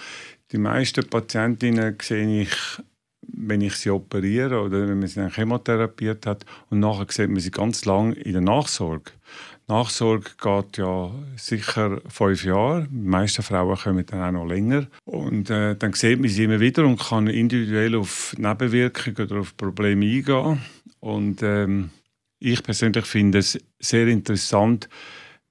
die 0.52 0.58
meisten 0.58 1.08
Patientinnen 1.08 1.98
sehe 2.02 2.42
ich, 2.42 2.54
wenn 3.22 3.62
ich 3.62 3.76
sie 3.76 3.90
operiere 3.90 4.62
oder 4.62 4.88
wenn 4.88 5.00
man 5.00 5.08
sie 5.08 5.22
dann 5.22 5.32
chemotherapiert 5.32 6.26
hat 6.26 6.46
und 6.70 6.80
nachher 6.80 7.06
sieht 7.10 7.30
man 7.30 7.40
sie 7.40 7.52
ganz 7.52 7.86
lang 7.86 8.14
in 8.14 8.34
der 8.34 8.42
Nachsorge. 8.42 9.12
Nachsorge 9.68 10.32
geht 10.42 10.78
ja 10.78 11.12
sicher 11.38 12.02
fünf 12.10 12.44
Jahre. 12.44 12.88
Die 12.92 13.08
meisten 13.08 13.42
Frauen 13.42 13.78
kommen 13.78 14.06
dann 14.06 14.22
auch 14.22 14.42
noch 14.42 14.50
länger. 14.50 14.88
Und 15.06 15.50
äh, 15.50 15.76
dann 15.78 15.94
sieht 15.94 16.20
man 16.20 16.30
sie 16.30 16.44
immer 16.44 16.60
wieder 16.60 16.86
und 16.86 17.00
kann 17.00 17.28
individuell 17.28 17.96
auf 17.96 18.36
Nebenwirkungen 18.38 19.30
oder 19.30 19.40
auf 19.40 19.56
Probleme 19.56 20.06
eingehen. 20.06 20.62
Und 21.00 21.42
ähm, 21.42 21.92
ich 22.40 22.62
persönlich 22.64 23.06
finde 23.06 23.38
es 23.38 23.58
sehr 23.80 24.08
interessant, 24.08 24.90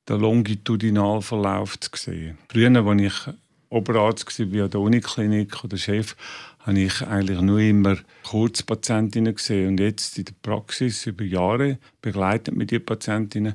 den 0.09 0.21
Longitudinalverlauf 0.21 1.81
zu 1.81 1.91
sehen. 1.95 2.37
Früher, 2.51 2.75
als 2.77 3.01
ich 3.01 3.35
Oberarzt 3.71 4.39
war 4.39 4.65
an 4.65 4.71
der 4.71 4.81
Uniklinik 4.81 5.65
oder 5.65 5.77
Chef, 5.77 6.17
habe 6.59 6.81
ich 6.81 7.03
eigentlich 7.03 7.41
nur 7.41 7.61
immer 7.61 7.97
Kurzpatientinnen 8.25 9.35
gesehen. 9.35 9.69
Und 9.69 9.81
jetzt 9.81 10.19
in 10.19 10.25
der 10.25 10.35
Praxis 10.43 11.07
über 11.07 11.25
Jahre 11.25 11.79
begleitet 12.03 12.57
mit 12.57 12.73
die 12.73 12.81
Patientinnen. 12.81 13.55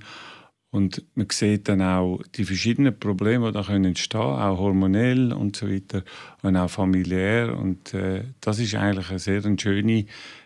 Und 0.72 1.04
man 1.16 1.28
sieht 1.32 1.68
dann 1.68 1.82
auch 1.82 2.22
die 2.34 2.46
verschiedenen 2.46 2.98
Probleme, 2.98 3.52
die 3.52 3.54
da 3.54 3.74
entstehen 3.74 4.22
können, 4.22 4.36
auch 4.36 4.58
hormonell 4.58 5.34
und 5.34 5.56
so 5.56 5.70
weiter, 5.70 6.04
und 6.42 6.56
auch 6.56 6.70
familiär. 6.70 7.58
Und 7.58 7.94
äh, 7.94 8.24
das 8.40 8.60
ist 8.60 8.76
eigentlich 8.76 9.10
eine 9.10 9.20
sehr 9.20 9.42
schöne 9.58 10.06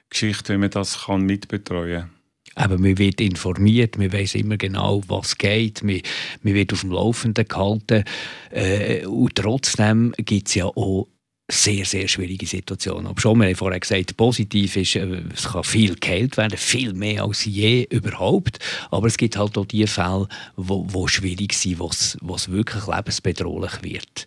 Geschichte, 0.10 0.54
wenn 0.54 0.62
man 0.62 0.72
das 0.72 1.06
kann 1.06 1.22
mitbetreuen 1.22 2.02
kann. 2.02 2.19
Aber 2.60 2.78
man 2.78 2.98
wird 2.98 3.22
informiert, 3.22 3.98
man 3.98 4.12
weiß 4.12 4.36
immer 4.36 4.58
genau, 4.58 5.02
was 5.08 5.38
geht, 5.38 5.82
man, 5.82 6.02
man 6.44 6.54
wird 6.54 6.74
auf 6.74 6.82
dem 6.82 6.92
Laufenden 6.92 7.48
gehalten. 7.48 8.04
Äh, 8.52 9.06
und 9.06 9.34
trotzdem 9.36 10.14
gibt 10.18 10.50
es 10.50 10.56
ja 10.56 10.66
auch 10.66 11.08
sehr, 11.50 11.86
sehr 11.86 12.10
schwierige 12.10 12.46
Situationen. 12.46 13.08
Aber 13.08 13.20
schon, 13.22 13.40
wir 13.40 13.48
haben 13.48 13.56
vorher 13.56 13.80
gesagt, 13.80 14.18
positiv 14.18 14.76
ist, 14.76 14.98
äh, 14.98 15.22
es 15.34 15.48
kann 15.48 15.64
viel 15.64 15.96
geheilt 15.96 16.36
werden, 16.36 16.58
viel 16.58 16.92
mehr 16.94 17.24
als 17.24 17.46
je 17.46 17.88
überhaupt. 17.90 18.60
Aber 18.92 19.08
es 19.08 19.16
gibt 19.16 19.38
halt 19.38 19.58
auch 19.58 19.66
die 19.66 19.88
Fälle, 19.88 20.28
wo, 20.58 20.86
wo 20.90 21.08
schwierig 21.08 21.54
sind, 21.54 21.80
wo 21.80 21.88
es 21.88 22.52
wirklich 22.52 22.88
lebensbedrohlich 22.88 23.84
wird. 23.84 24.26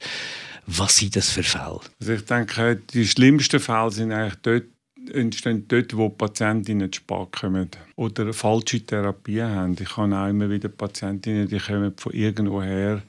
Was 0.67 0.97
sind 0.97 1.17
das 1.17 1.29
für 1.29 1.43
Fälle? 1.43 1.81
Also 2.01 2.15
ich 2.15 2.25
denke, 2.25 2.81
die 2.95 3.07
schlimmsten 3.07 3.61
Fälle 3.61 3.91
sind 3.91 4.11
eigentlich 4.11 4.41
dort, 4.41 4.65
entstehen 5.13 5.67
dort, 5.69 5.97
wo 5.97 6.09
Patientinnen 6.09 6.93
zu 6.93 7.01
spät 7.01 7.33
kommen 7.33 7.69
oder 7.97 8.33
falsche 8.33 8.85
Therapien 8.85 9.49
haben. 9.49 9.77
Ich 9.81 9.97
habe 9.97 10.17
auch 10.17 10.29
immer 10.29 10.51
wieder 10.51 10.69
Patientinnen, 10.69 11.49
die 11.49 11.59
kommen 11.59 11.95
von 11.97 12.13
irgendwoher, 12.13 13.03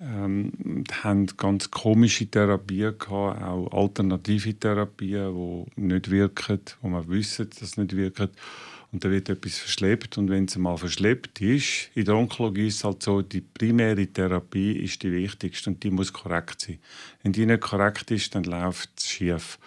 ähm, 0.00 0.84
haben 1.02 1.26
ganz 1.36 1.70
komische 1.70 2.26
Therapien 2.26 2.98
gehabt, 2.98 3.42
auch 3.42 3.72
alternative 3.72 4.54
Therapien, 4.54 5.34
die 5.76 5.80
nicht 5.80 6.10
wirken, 6.10 6.60
wo 6.80 6.88
man 6.88 7.08
wissen, 7.08 7.50
dass 7.58 7.72
sie 7.72 7.82
nicht 7.82 7.96
wirken. 7.96 8.30
Und 8.92 9.04
da 9.04 9.10
wird 9.10 9.28
etwas 9.28 9.58
verschleppt. 9.58 10.18
Und 10.18 10.30
wenn 10.30 10.46
es 10.46 10.56
mal 10.56 10.76
verschleppt 10.76 11.40
ist, 11.40 11.90
in 11.94 12.04
der 12.04 12.16
Onkologie 12.16 12.66
ist 12.66 12.76
es 12.76 12.84
halt 12.84 13.02
so, 13.02 13.22
die 13.22 13.40
primäre 13.40 14.06
Therapie 14.06 14.72
ist 14.72 15.02
die 15.02 15.12
wichtigste 15.12 15.70
und 15.70 15.82
die 15.82 15.90
muss 15.90 16.12
korrekt 16.12 16.62
sein. 16.62 16.78
Wenn 17.22 17.32
die 17.32 17.46
nicht 17.46 17.60
korrekt 17.60 18.10
ist, 18.10 18.34
dann 18.34 18.44
läuft 18.44 18.90
es 18.96 19.08
schief. 19.08 19.58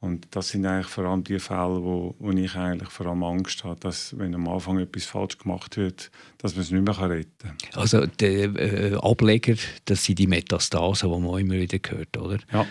Und 0.00 0.28
das 0.30 0.50
sind 0.50 0.64
eigentlich 0.64 0.86
vor 0.86 1.06
allem 1.06 1.24
die 1.24 1.40
Fälle, 1.40 1.82
wo, 1.82 2.14
wo 2.20 2.30
ich 2.30 2.54
eigentlich 2.54 2.88
vor 2.88 3.06
allem 3.06 3.24
Angst 3.24 3.64
habe, 3.64 3.80
dass 3.80 4.16
wenn 4.16 4.32
am 4.34 4.46
Anfang 4.46 4.78
etwas 4.78 5.06
falsch 5.06 5.38
gemacht 5.38 5.76
wird, 5.76 6.12
dass 6.38 6.54
man 6.54 6.62
es 6.62 6.70
nicht 6.70 6.84
mehr 6.84 7.10
retten 7.10 7.28
kann. 7.38 7.56
Also 7.74 8.06
der 8.06 8.54
äh, 8.54 8.94
Ableger, 8.94 9.56
das 9.86 10.04
sind 10.04 10.20
die 10.20 10.28
Metastasen, 10.28 11.12
die 11.12 11.18
man 11.18 11.40
immer 11.40 11.54
wieder 11.54 11.78
hört, 11.88 12.16
oder? 12.16 12.38
Ja. 12.52 12.64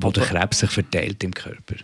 Wo 0.00 0.10
der 0.10 0.24
Krebs 0.24 0.58
sich 0.58 0.70
verteilt 0.70 1.24
im 1.24 1.32
Körper. 1.32 1.76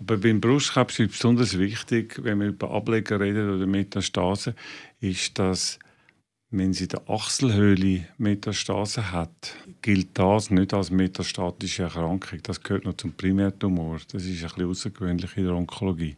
Aber 0.00 0.16
beim 0.16 0.40
Brustkrebs 0.40 0.98
ist 0.98 1.06
es 1.06 1.12
besonders 1.18 1.58
wichtig, 1.58 2.18
wenn 2.22 2.40
wir 2.40 2.48
über 2.48 2.70
Ableger 2.70 3.20
reden 3.20 3.54
oder 3.54 3.66
Metastasen, 3.66 4.54
ist, 5.00 5.38
dass 5.38 5.78
wenn 6.58 6.72
sie 6.72 6.86
der 6.86 7.08
Achselhöhle 7.08 8.06
Metastase 8.16 9.10
hat, 9.10 9.56
gilt 9.82 10.16
das 10.18 10.50
nicht 10.50 10.72
als 10.72 10.90
metastatische 10.90 11.84
Erkrankung. 11.84 12.38
Das 12.42 12.62
gehört 12.62 12.84
noch 12.84 12.96
zum 12.96 13.12
Primärtumor. 13.12 13.98
Das 14.12 14.24
ist 14.24 14.42
ein 14.42 14.48
bisschen 14.48 14.70
außergewöhnlich 14.70 15.36
in 15.36 15.44
der 15.46 15.54
Onkologie. 15.54 16.16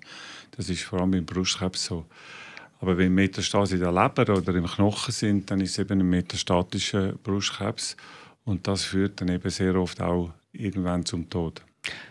Das 0.50 0.68
ist 0.68 0.82
vor 0.82 1.00
allem 1.00 1.12
beim 1.12 1.24
Brustkrebs 1.24 1.86
so. 1.86 2.04
Aber 2.80 2.98
wenn 2.98 3.14
Metastase 3.14 3.76
in 3.76 3.80
der 3.80 3.92
Leber 3.92 4.36
oder 4.36 4.54
im 4.54 4.66
Knochen 4.66 5.12
sind, 5.12 5.50
dann 5.50 5.60
ist 5.60 5.70
es 5.70 5.78
eben 5.78 6.00
ein 6.00 6.08
metastatischer 6.08 7.12
Brustkrebs. 7.12 7.96
Und 8.44 8.66
das 8.68 8.84
führt 8.84 9.20
dann 9.20 9.28
eben 9.28 9.50
sehr 9.50 9.74
oft 9.76 10.00
auch 10.02 10.32
irgendwann 10.52 11.06
zum 11.06 11.30
Tod. 11.30 11.62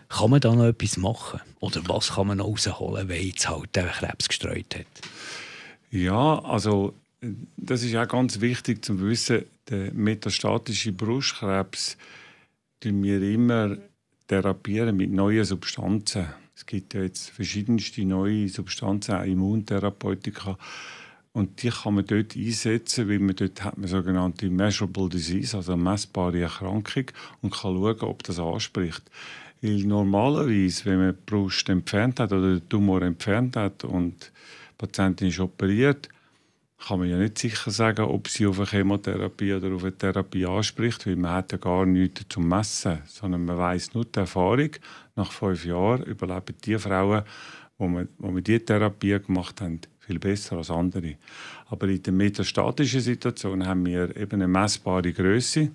Kann 0.08 0.30
man 0.30 0.40
da 0.40 0.54
noch 0.54 0.66
etwas 0.66 0.96
machen? 0.96 1.40
Oder 1.60 1.80
was 1.86 2.14
kann 2.14 2.26
man 2.26 2.38
noch 2.38 2.46
rausholen, 2.46 3.08
wenn 3.08 3.24
jetzt 3.24 3.48
halt 3.48 3.74
der 3.76 3.86
Krebs 3.86 4.28
gestreut 4.28 4.74
hat? 4.74 4.86
Ja, 5.90 6.40
also 6.40 6.94
das 7.56 7.82
ist 7.82 7.94
auch 7.96 8.08
ganz 8.08 8.40
wichtig 8.40 8.84
zu 8.84 9.00
wissen, 9.00 9.44
der 9.68 9.92
metastatische 9.92 10.92
Brustkrebs 10.92 11.96
tun 12.80 13.02
wir 13.02 13.22
immer 13.22 13.76
therapieren 14.28 14.96
mit 14.96 15.10
neuen 15.10 15.44
Substanzen. 15.44 16.26
Es 16.54 16.64
gibt 16.64 16.94
ja 16.94 17.02
jetzt 17.02 17.30
verschiedenste 17.30 18.04
neue 18.04 18.48
Substanzen, 18.48 19.14
auch 19.14 19.24
Immuntherapeutika. 19.24 20.58
Und 21.32 21.62
die 21.62 21.68
kann 21.68 21.94
man 21.94 22.06
dort 22.06 22.34
einsetzen, 22.34 23.08
weil 23.10 23.18
man 23.18 23.36
dort 23.36 23.62
hat 23.62 23.76
man 23.76 23.88
sogenannte 23.88 24.48
Measurable 24.48 25.10
Disease, 25.10 25.54
also 25.54 25.74
eine 25.74 25.82
messbare 25.82 26.40
Erkrankung, 26.40 27.04
und 27.42 27.52
kann 27.52 27.74
schauen, 27.74 28.00
ob 28.00 28.22
das 28.22 28.38
anspricht. 28.38 29.02
Weil 29.60 29.84
normalerweise, 29.84 30.86
wenn 30.86 30.98
man 30.98 31.14
die 31.14 31.22
Brust 31.26 31.68
entfernt 31.68 32.20
hat 32.20 32.32
oder 32.32 32.54
den 32.54 32.68
Tumor 32.68 33.02
entfernt 33.02 33.56
hat 33.56 33.84
und 33.84 34.14
die 34.14 34.76
Patientin 34.78 35.28
ist 35.28 35.40
operiert, 35.40 36.08
kann 36.78 36.98
man 36.98 37.08
ja 37.08 37.16
nicht 37.16 37.38
sicher 37.38 37.70
sagen, 37.70 38.04
ob 38.04 38.28
sie 38.28 38.46
auf 38.46 38.58
eine 38.58 38.66
Chemotherapie 38.66 39.54
oder 39.54 39.74
auf 39.74 39.82
eine 39.82 39.96
Therapie 39.96 40.46
anspricht, 40.46 41.06
weil 41.06 41.16
man 41.16 41.32
hat 41.32 41.52
ja 41.52 41.58
gar 41.58 41.86
nichts 41.86 42.26
zum 42.28 42.48
Messen, 42.48 42.98
sondern 43.06 43.44
man 43.44 43.58
weiß 43.58 43.94
nur 43.94 44.04
die 44.04 44.18
Erfahrung. 44.18 44.70
Nach 45.14 45.32
fünf 45.32 45.64
Jahren 45.64 46.02
überleben 46.02 46.54
die 46.64 46.78
Frauen, 46.78 47.22
wo 47.78 47.88
wir, 47.88 48.08
wo 48.18 48.34
wir 48.34 48.42
diese 48.42 48.64
Therapie 48.64 49.18
gemacht 49.18 49.60
haben, 49.60 49.80
viel 50.00 50.18
besser 50.18 50.58
als 50.58 50.70
andere. 50.70 51.16
Aber 51.66 51.88
in 51.88 52.02
der 52.02 52.12
metastatischen 52.12 53.00
Situation 53.00 53.66
haben 53.66 53.84
wir 53.86 54.14
eben 54.16 54.34
eine 54.34 54.48
messbare 54.48 55.12
Größe 55.12 55.70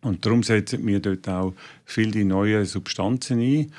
und 0.00 0.24
darum 0.24 0.42
setzen 0.42 0.86
wir 0.86 1.00
dort 1.00 1.28
auch 1.28 1.54
viele 1.84 2.24
neue 2.24 2.64
Substanzen 2.66 3.40
ein 3.40 3.72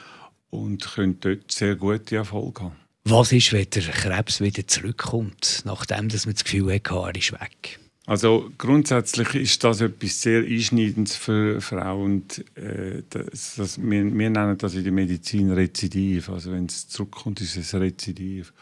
und 0.50 0.84
können 0.94 1.20
dort 1.20 1.52
sehr 1.52 1.76
gute 1.76 2.16
Erfolge 2.16 2.64
haben. 2.64 2.85
Was 3.08 3.32
ist, 3.32 3.54
wenn 3.54 3.70
der 3.70 3.84
Krebs 3.84 4.42
wieder 4.42 4.66
zurückkommt, 4.66 5.62
nachdem 5.64 6.10
dass 6.10 6.26
man 6.26 6.34
das 6.34 6.44
Gefühl 6.44 6.74
hat, 6.74 6.90
er 6.90 7.16
ist 7.16 7.34
weg? 7.34 7.80
Also 8.08 8.50
grundsätzlich 8.58 9.36
ist 9.36 9.64
das 9.64 9.82
etwas 9.82 10.22
sehr 10.24 10.44
Einschneidendes 10.44 11.16
für 11.16 11.62
Frauen. 11.62 12.24
äh, 12.56 13.04
das, 13.12 13.56
das, 13.58 13.80
wir, 13.80 14.04
wir, 14.06 14.30
nennen 14.30 14.58
das 14.58 14.74
in 14.74 14.84
der 14.84 14.92
Medizin 14.92 15.52
Rezidiv. 15.52 16.30
Also 16.30 16.52
wenn 16.52 16.66
es 16.66 16.88
zurückkommt, 16.88 17.42
ist 17.42 17.58
es 17.58 17.76
Rezidiv. 17.76 18.54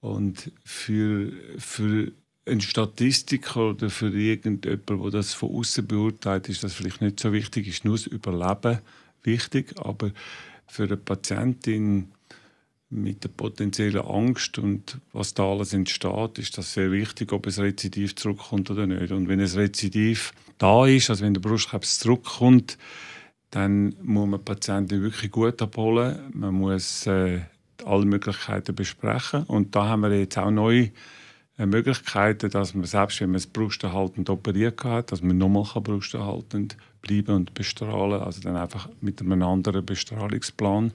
Und 0.00 0.52
für, 0.64 1.32
für 1.58 2.12
ein 2.46 2.62
Statistiker 2.62 3.70
oder 3.70 3.90
für 3.90 4.08
irgendjemand, 4.08 4.88
der 4.88 5.10
das 5.10 5.34
von 5.34 5.54
außen 5.54 5.86
beurteilt, 5.86 6.48
ist 6.48 6.64
das 6.64 6.72
vielleicht 6.72 7.02
nicht 7.02 7.20
so 7.20 7.32
wichtig. 7.32 7.68
Ist 7.68 7.84
nur 7.84 7.96
das 7.96 8.06
Überleben 8.06 8.78
wichtig, 9.22 9.74
aber 9.78 10.12
für 10.66 10.84
eine 10.84 10.96
Patientin 10.96 12.08
mit 12.88 13.24
der 13.24 13.28
potenziellen 13.30 14.04
Angst 14.04 14.58
und 14.58 14.98
was 15.12 15.34
da 15.34 15.44
alles 15.44 15.72
entsteht, 15.72 16.38
ist 16.38 16.56
das 16.56 16.72
sehr 16.72 16.92
wichtig, 16.92 17.32
ob 17.32 17.46
es 17.46 17.58
Rezidiv 17.58 18.14
zurückkommt 18.14 18.70
oder 18.70 18.86
nicht. 18.86 19.10
Und 19.10 19.28
wenn 19.28 19.40
es 19.40 19.56
Rezidiv 19.56 20.32
da 20.58 20.86
ist, 20.86 21.10
also 21.10 21.24
wenn 21.24 21.34
der 21.34 21.40
Brustkrebs 21.40 21.98
zurückkommt, 21.98 22.78
dann 23.50 23.96
muss 24.02 24.28
man 24.28 24.44
Patienten 24.44 25.02
wirklich 25.02 25.30
gut 25.30 25.60
abholen. 25.60 26.18
Man 26.32 26.54
muss 26.54 27.06
äh, 27.06 27.40
alle 27.84 28.04
Möglichkeiten 28.04 28.74
besprechen. 28.74 29.44
Und 29.44 29.74
da 29.74 29.88
haben 29.88 30.02
wir 30.02 30.16
jetzt 30.16 30.38
auch 30.38 30.50
neue 30.50 30.90
äh, 31.58 31.66
Möglichkeiten, 31.66 32.50
dass 32.50 32.74
man 32.74 32.84
selbst 32.84 33.20
wenn 33.20 33.30
man 33.30 33.36
es 33.36 33.46
brusterhaltend 33.46 34.30
operiert 34.30 34.84
hat, 34.84 35.10
dass 35.10 35.22
man 35.22 35.38
nochmal 35.38 35.64
brusterhaltend 35.82 36.76
bleiben 37.02 37.34
und 37.34 37.54
bestrahlen, 37.54 38.20
also 38.20 38.40
dann 38.40 38.56
einfach 38.56 38.88
mit 39.00 39.20
einem 39.20 39.42
anderen 39.42 39.84
Bestrahlungsplan 39.84 40.92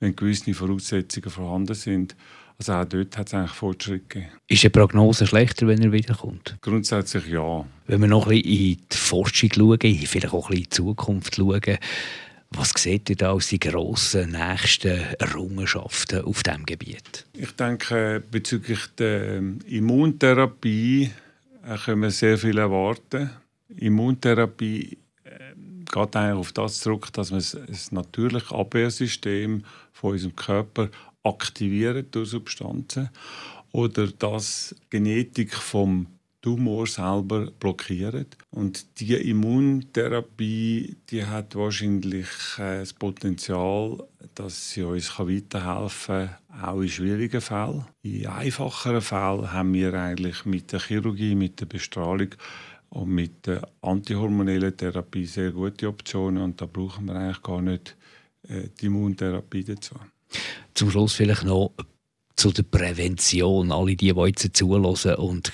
wenn 0.00 0.14
gewisse 0.14 0.54
Voraussetzungen 0.54 1.30
vorhanden 1.30 1.74
sind. 1.74 2.16
Also 2.58 2.72
auch 2.72 2.84
dort 2.86 3.18
hat 3.18 3.26
es 3.26 3.34
eigentlich 3.34 3.52
Fortschritte 3.52 4.04
gegeben. 4.08 4.32
Ist 4.48 4.62
die 4.62 4.68
Prognose 4.70 5.26
schlechter, 5.26 5.66
wenn 5.66 5.82
er 5.82 5.92
wiederkommt? 5.92 6.56
Grundsätzlich 6.62 7.26
ja. 7.26 7.66
Wenn 7.86 8.00
wir 8.00 8.08
noch 8.08 8.26
ein 8.26 8.40
bisschen 8.40 8.72
in 8.72 8.78
die 8.90 8.96
Forschung 8.96 9.50
schauen, 9.54 9.78
vielleicht 9.80 10.32
auch 10.32 10.50
ein 10.50 10.50
bisschen 10.50 10.56
in 10.56 10.62
die 10.62 10.68
Zukunft 10.70 11.36
schauen, 11.36 11.78
was 12.50 12.70
seht 12.76 13.10
ihr 13.10 13.16
da 13.16 13.32
als 13.32 13.48
die 13.48 13.58
grossen 13.58 14.30
nächsten 14.30 15.00
Errungenschaften 15.18 16.22
auf 16.22 16.42
diesem 16.42 16.64
Gebiet? 16.64 17.26
Ich 17.34 17.50
denke, 17.52 18.22
bezüglich 18.30 18.80
der 18.98 19.42
Immuntherapie 19.66 21.10
äh, 21.66 21.76
können 21.84 22.02
wir 22.02 22.10
sehr 22.10 22.38
viel 22.38 22.56
erwarten. 22.56 23.30
Immuntherapie 23.76 24.96
geht 25.96 26.16
eigentlich 26.16 26.38
auf 26.38 26.52
das 26.52 26.80
zurück, 26.80 27.12
dass 27.12 27.30
man 27.30 27.40
das 27.40 27.92
natürliche 27.92 28.54
Abwehrsystem 28.54 29.64
von 29.92 30.12
unserem 30.12 30.36
Körper 30.36 30.90
aktiviert 31.22 32.14
durch 32.14 32.30
Substanzen 32.30 33.08
oder 33.72 34.08
das 34.08 34.74
Genetik 34.90 35.54
vom 35.54 36.06
Tumor 36.42 36.86
selber 36.86 37.50
blockiert. 37.50 38.36
Und 38.50 39.00
die 39.00 39.14
Immuntherapie, 39.14 40.96
die 41.10 41.24
hat 41.24 41.56
wahrscheinlich 41.56 42.28
äh, 42.58 42.78
das 42.78 42.92
Potenzial, 42.92 43.98
dass 44.34 44.70
sie 44.70 44.82
uns 44.82 45.18
weiterhelfen 45.18 46.28
kann, 46.28 46.64
auch 46.64 46.80
in 46.80 46.88
schwierigen 46.88 47.40
Fällen. 47.40 47.86
In 48.02 48.26
einfacheren 48.26 49.00
Fällen 49.00 49.52
haben 49.52 49.72
wir 49.72 49.94
eigentlich 49.94 50.44
mit 50.44 50.70
der 50.72 50.80
Chirurgie, 50.80 51.34
mit 51.34 51.58
der 51.60 51.66
Bestrahlung 51.66 52.28
und 52.90 53.08
mit 53.08 53.46
der 53.46 53.68
antihormonellen 53.82 54.76
Therapie 54.76 55.26
sehr 55.26 55.52
gute 55.52 55.88
Optionen 55.88 56.42
und 56.42 56.60
da 56.60 56.66
brauchen 56.66 57.06
wir 57.06 57.16
eigentlich 57.16 57.42
gar 57.42 57.62
nicht 57.62 57.96
äh, 58.48 58.68
die 58.80 58.86
Immuntherapie 58.86 59.64
dazu. 59.64 59.94
Zum 60.74 60.90
Schluss 60.90 61.14
vielleicht 61.14 61.44
noch 61.44 61.72
zu 62.36 62.52
der 62.52 62.64
Prävention. 62.64 63.72
Alle 63.72 63.96
die, 63.96 64.12
die 64.12 64.20
jetzt 64.20 64.56
zulassen 64.56 65.14
und 65.14 65.52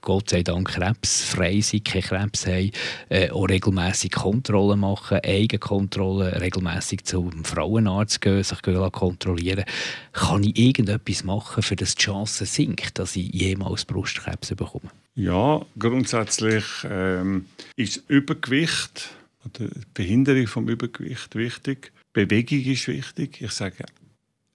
Gott 0.00 0.30
sei 0.30 0.42
Dank 0.42 0.68
krebsfrei 0.68 1.60
sind, 1.60 1.84
keine 1.84 2.02
Krebs 2.02 2.46
haben, 2.46 2.70
äh, 3.08 3.30
auch 3.30 3.48
regelmässig 3.48 4.12
Kontrollen 4.12 4.80
machen, 4.80 5.18
Eigenkontrollen, 5.24 6.34
regelmässig 6.34 7.04
zum 7.04 7.44
Frauenarzt 7.44 8.20
gehen, 8.20 8.44
sich 8.44 8.62
gehen 8.62 8.92
kontrollieren. 8.92 9.64
Kann 10.12 10.44
ich 10.44 10.58
irgendetwas 10.58 11.24
machen, 11.24 11.62
für 11.62 11.76
das 11.76 11.96
die 11.96 12.04
Chance 12.04 12.46
sinkt, 12.46 12.98
dass 12.98 13.16
ich 13.16 13.32
jemals 13.34 13.84
Brustkrebs 13.84 14.54
bekomme? 14.54 14.90
Ja, 15.16 15.60
grundsätzlich 15.78 16.64
ähm, 16.88 17.46
ist 17.76 18.04
Übergewicht 18.08 19.10
oder 19.44 19.68
Behinderung 19.94 20.46
vom 20.46 20.68
Übergewicht 20.68 21.34
wichtig. 21.34 21.92
Bewegung 22.12 22.60
ist 22.60 22.86
wichtig. 22.88 23.40
Ich 23.40 23.50
sage 23.52 23.84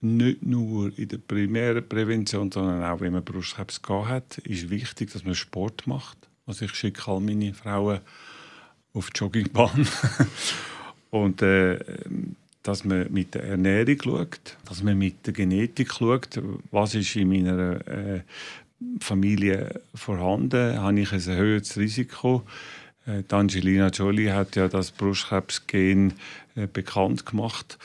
nicht 0.00 0.42
nur 0.42 0.96
in 0.98 1.08
der 1.08 1.18
primären 1.18 1.88
Prävention, 1.88 2.50
sondern 2.50 2.84
auch 2.84 3.00
wenn 3.00 3.12
man 3.12 3.24
Brustkrebs 3.24 3.80
hat, 3.88 4.38
ist 4.38 4.70
wichtig, 4.70 5.12
dass 5.12 5.24
man 5.24 5.34
Sport 5.34 5.86
macht. 5.86 6.18
Also 6.46 6.64
ich 6.66 6.74
schicke 6.74 7.10
all 7.10 7.20
meine 7.20 7.54
Frauen 7.54 8.00
auf 8.92 9.10
die 9.10 9.18
Joggingbahn 9.18 9.86
und 11.10 11.42
äh, 11.42 11.78
dass 12.62 12.84
man 12.84 13.12
mit 13.12 13.34
der 13.34 13.44
Ernährung 13.44 13.98
schaut, 14.02 14.56
dass 14.64 14.82
man 14.82 14.98
mit 14.98 15.26
der 15.26 15.32
Genetik 15.32 15.92
schaut, 15.92 16.40
was 16.70 16.94
ist 16.94 17.16
in 17.16 17.28
meiner 17.28 17.86
äh, 17.86 18.20
Familie 19.00 19.80
vorhanden, 19.94 20.78
habe 20.78 21.00
ich 21.00 21.12
ein 21.12 21.26
erhöhtes 21.26 21.76
Risiko. 21.76 22.42
Äh, 23.06 23.22
Angelina 23.30 23.88
Jolie 23.88 24.32
hat 24.32 24.56
ja 24.56 24.68
das 24.68 24.90
Brustkrebsgen 24.90 26.14
äh, 26.54 26.66
bekannt 26.66 27.24
gemacht 27.24 27.78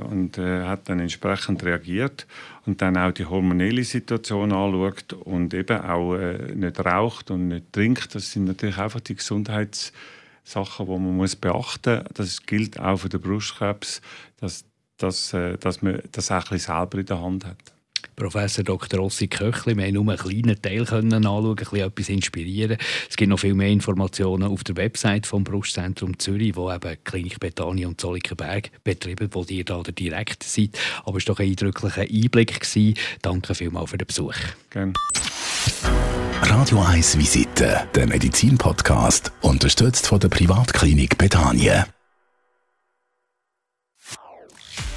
und 0.00 0.38
äh, 0.38 0.64
hat 0.64 0.88
dann 0.88 1.00
entsprechend 1.00 1.64
reagiert 1.64 2.26
und 2.66 2.82
dann 2.82 2.96
auch 2.96 3.12
die 3.12 3.24
hormonelle 3.24 3.84
Situation 3.84 4.52
anschaut 4.52 5.12
und 5.12 5.54
eben 5.54 5.80
auch 5.80 6.14
äh, 6.14 6.54
nicht 6.54 6.78
raucht 6.84 7.30
und 7.30 7.48
nicht 7.48 7.72
trinkt. 7.72 8.14
Das 8.14 8.32
sind 8.32 8.44
natürlich 8.44 8.78
einfach 8.78 9.00
die 9.00 9.16
Gesundheitssachen, 9.16 10.86
die 10.86 10.92
man 10.92 11.16
muss 11.16 11.36
beachten 11.36 11.98
muss. 11.98 12.12
Das 12.14 12.42
gilt 12.42 12.78
auch 12.78 12.98
für 12.98 13.08
den 13.08 13.20
Brustkrebs, 13.20 14.02
dass, 14.38 14.64
dass, 14.98 15.32
äh, 15.32 15.56
dass 15.58 15.82
man 15.82 16.02
das 16.12 16.30
auch 16.30 16.36
ein 16.36 16.40
bisschen 16.50 16.74
selber 16.74 16.98
in 16.98 17.06
der 17.06 17.20
Hand 17.20 17.46
hat. 17.46 17.81
Professor 18.22 18.62
Dr. 18.62 19.00
Ossi 19.00 19.26
Köchli. 19.26 19.76
Wir 19.76 19.86
haben 19.86 19.94
nur 19.94 20.08
einen 20.08 20.16
kleinen 20.16 20.62
Teil 20.62 20.84
können 20.84 21.12
anschauen, 21.12 21.50
ein 21.50 21.56
bisschen 21.56 21.80
etwas 21.80 22.08
inspirieren. 22.08 22.76
Es 23.10 23.16
gibt 23.16 23.30
noch 23.30 23.40
viel 23.40 23.54
mehr 23.54 23.68
Informationen 23.68 24.44
auf 24.44 24.62
der 24.62 24.76
Website 24.76 25.26
vom 25.26 25.42
Brustzentrum 25.42 26.16
Zürich, 26.20 26.54
wo 26.54 26.70
eben 26.70 26.96
Klinik 27.02 27.40
Betania 27.40 27.88
und 27.88 28.00
Zollikenberg 28.00 28.70
betreiben, 28.84 29.28
wo 29.32 29.44
ihr 29.48 29.64
da 29.64 29.82
direkt 29.82 30.44
seid. 30.44 30.78
Aber 31.04 31.18
es 31.18 31.26
war 31.26 31.34
doch 31.34 31.40
ein 31.40 31.48
eindrücklicher 31.48 32.02
Einblick. 32.02 32.60
Gewesen. 32.60 32.94
Danke 33.22 33.56
vielmals 33.56 33.90
für 33.90 33.98
den 33.98 34.06
Besuch. 34.06 34.36
Gerne. 34.70 34.92
Radio 36.42 36.80
1 36.80 37.18
Visite, 37.18 37.88
der 37.92 38.06
Medizin-Podcast, 38.06 39.32
unterstützt 39.40 40.06
von 40.06 40.20
der 40.20 40.28
Privatklinik 40.28 41.18
Betania. 41.18 41.86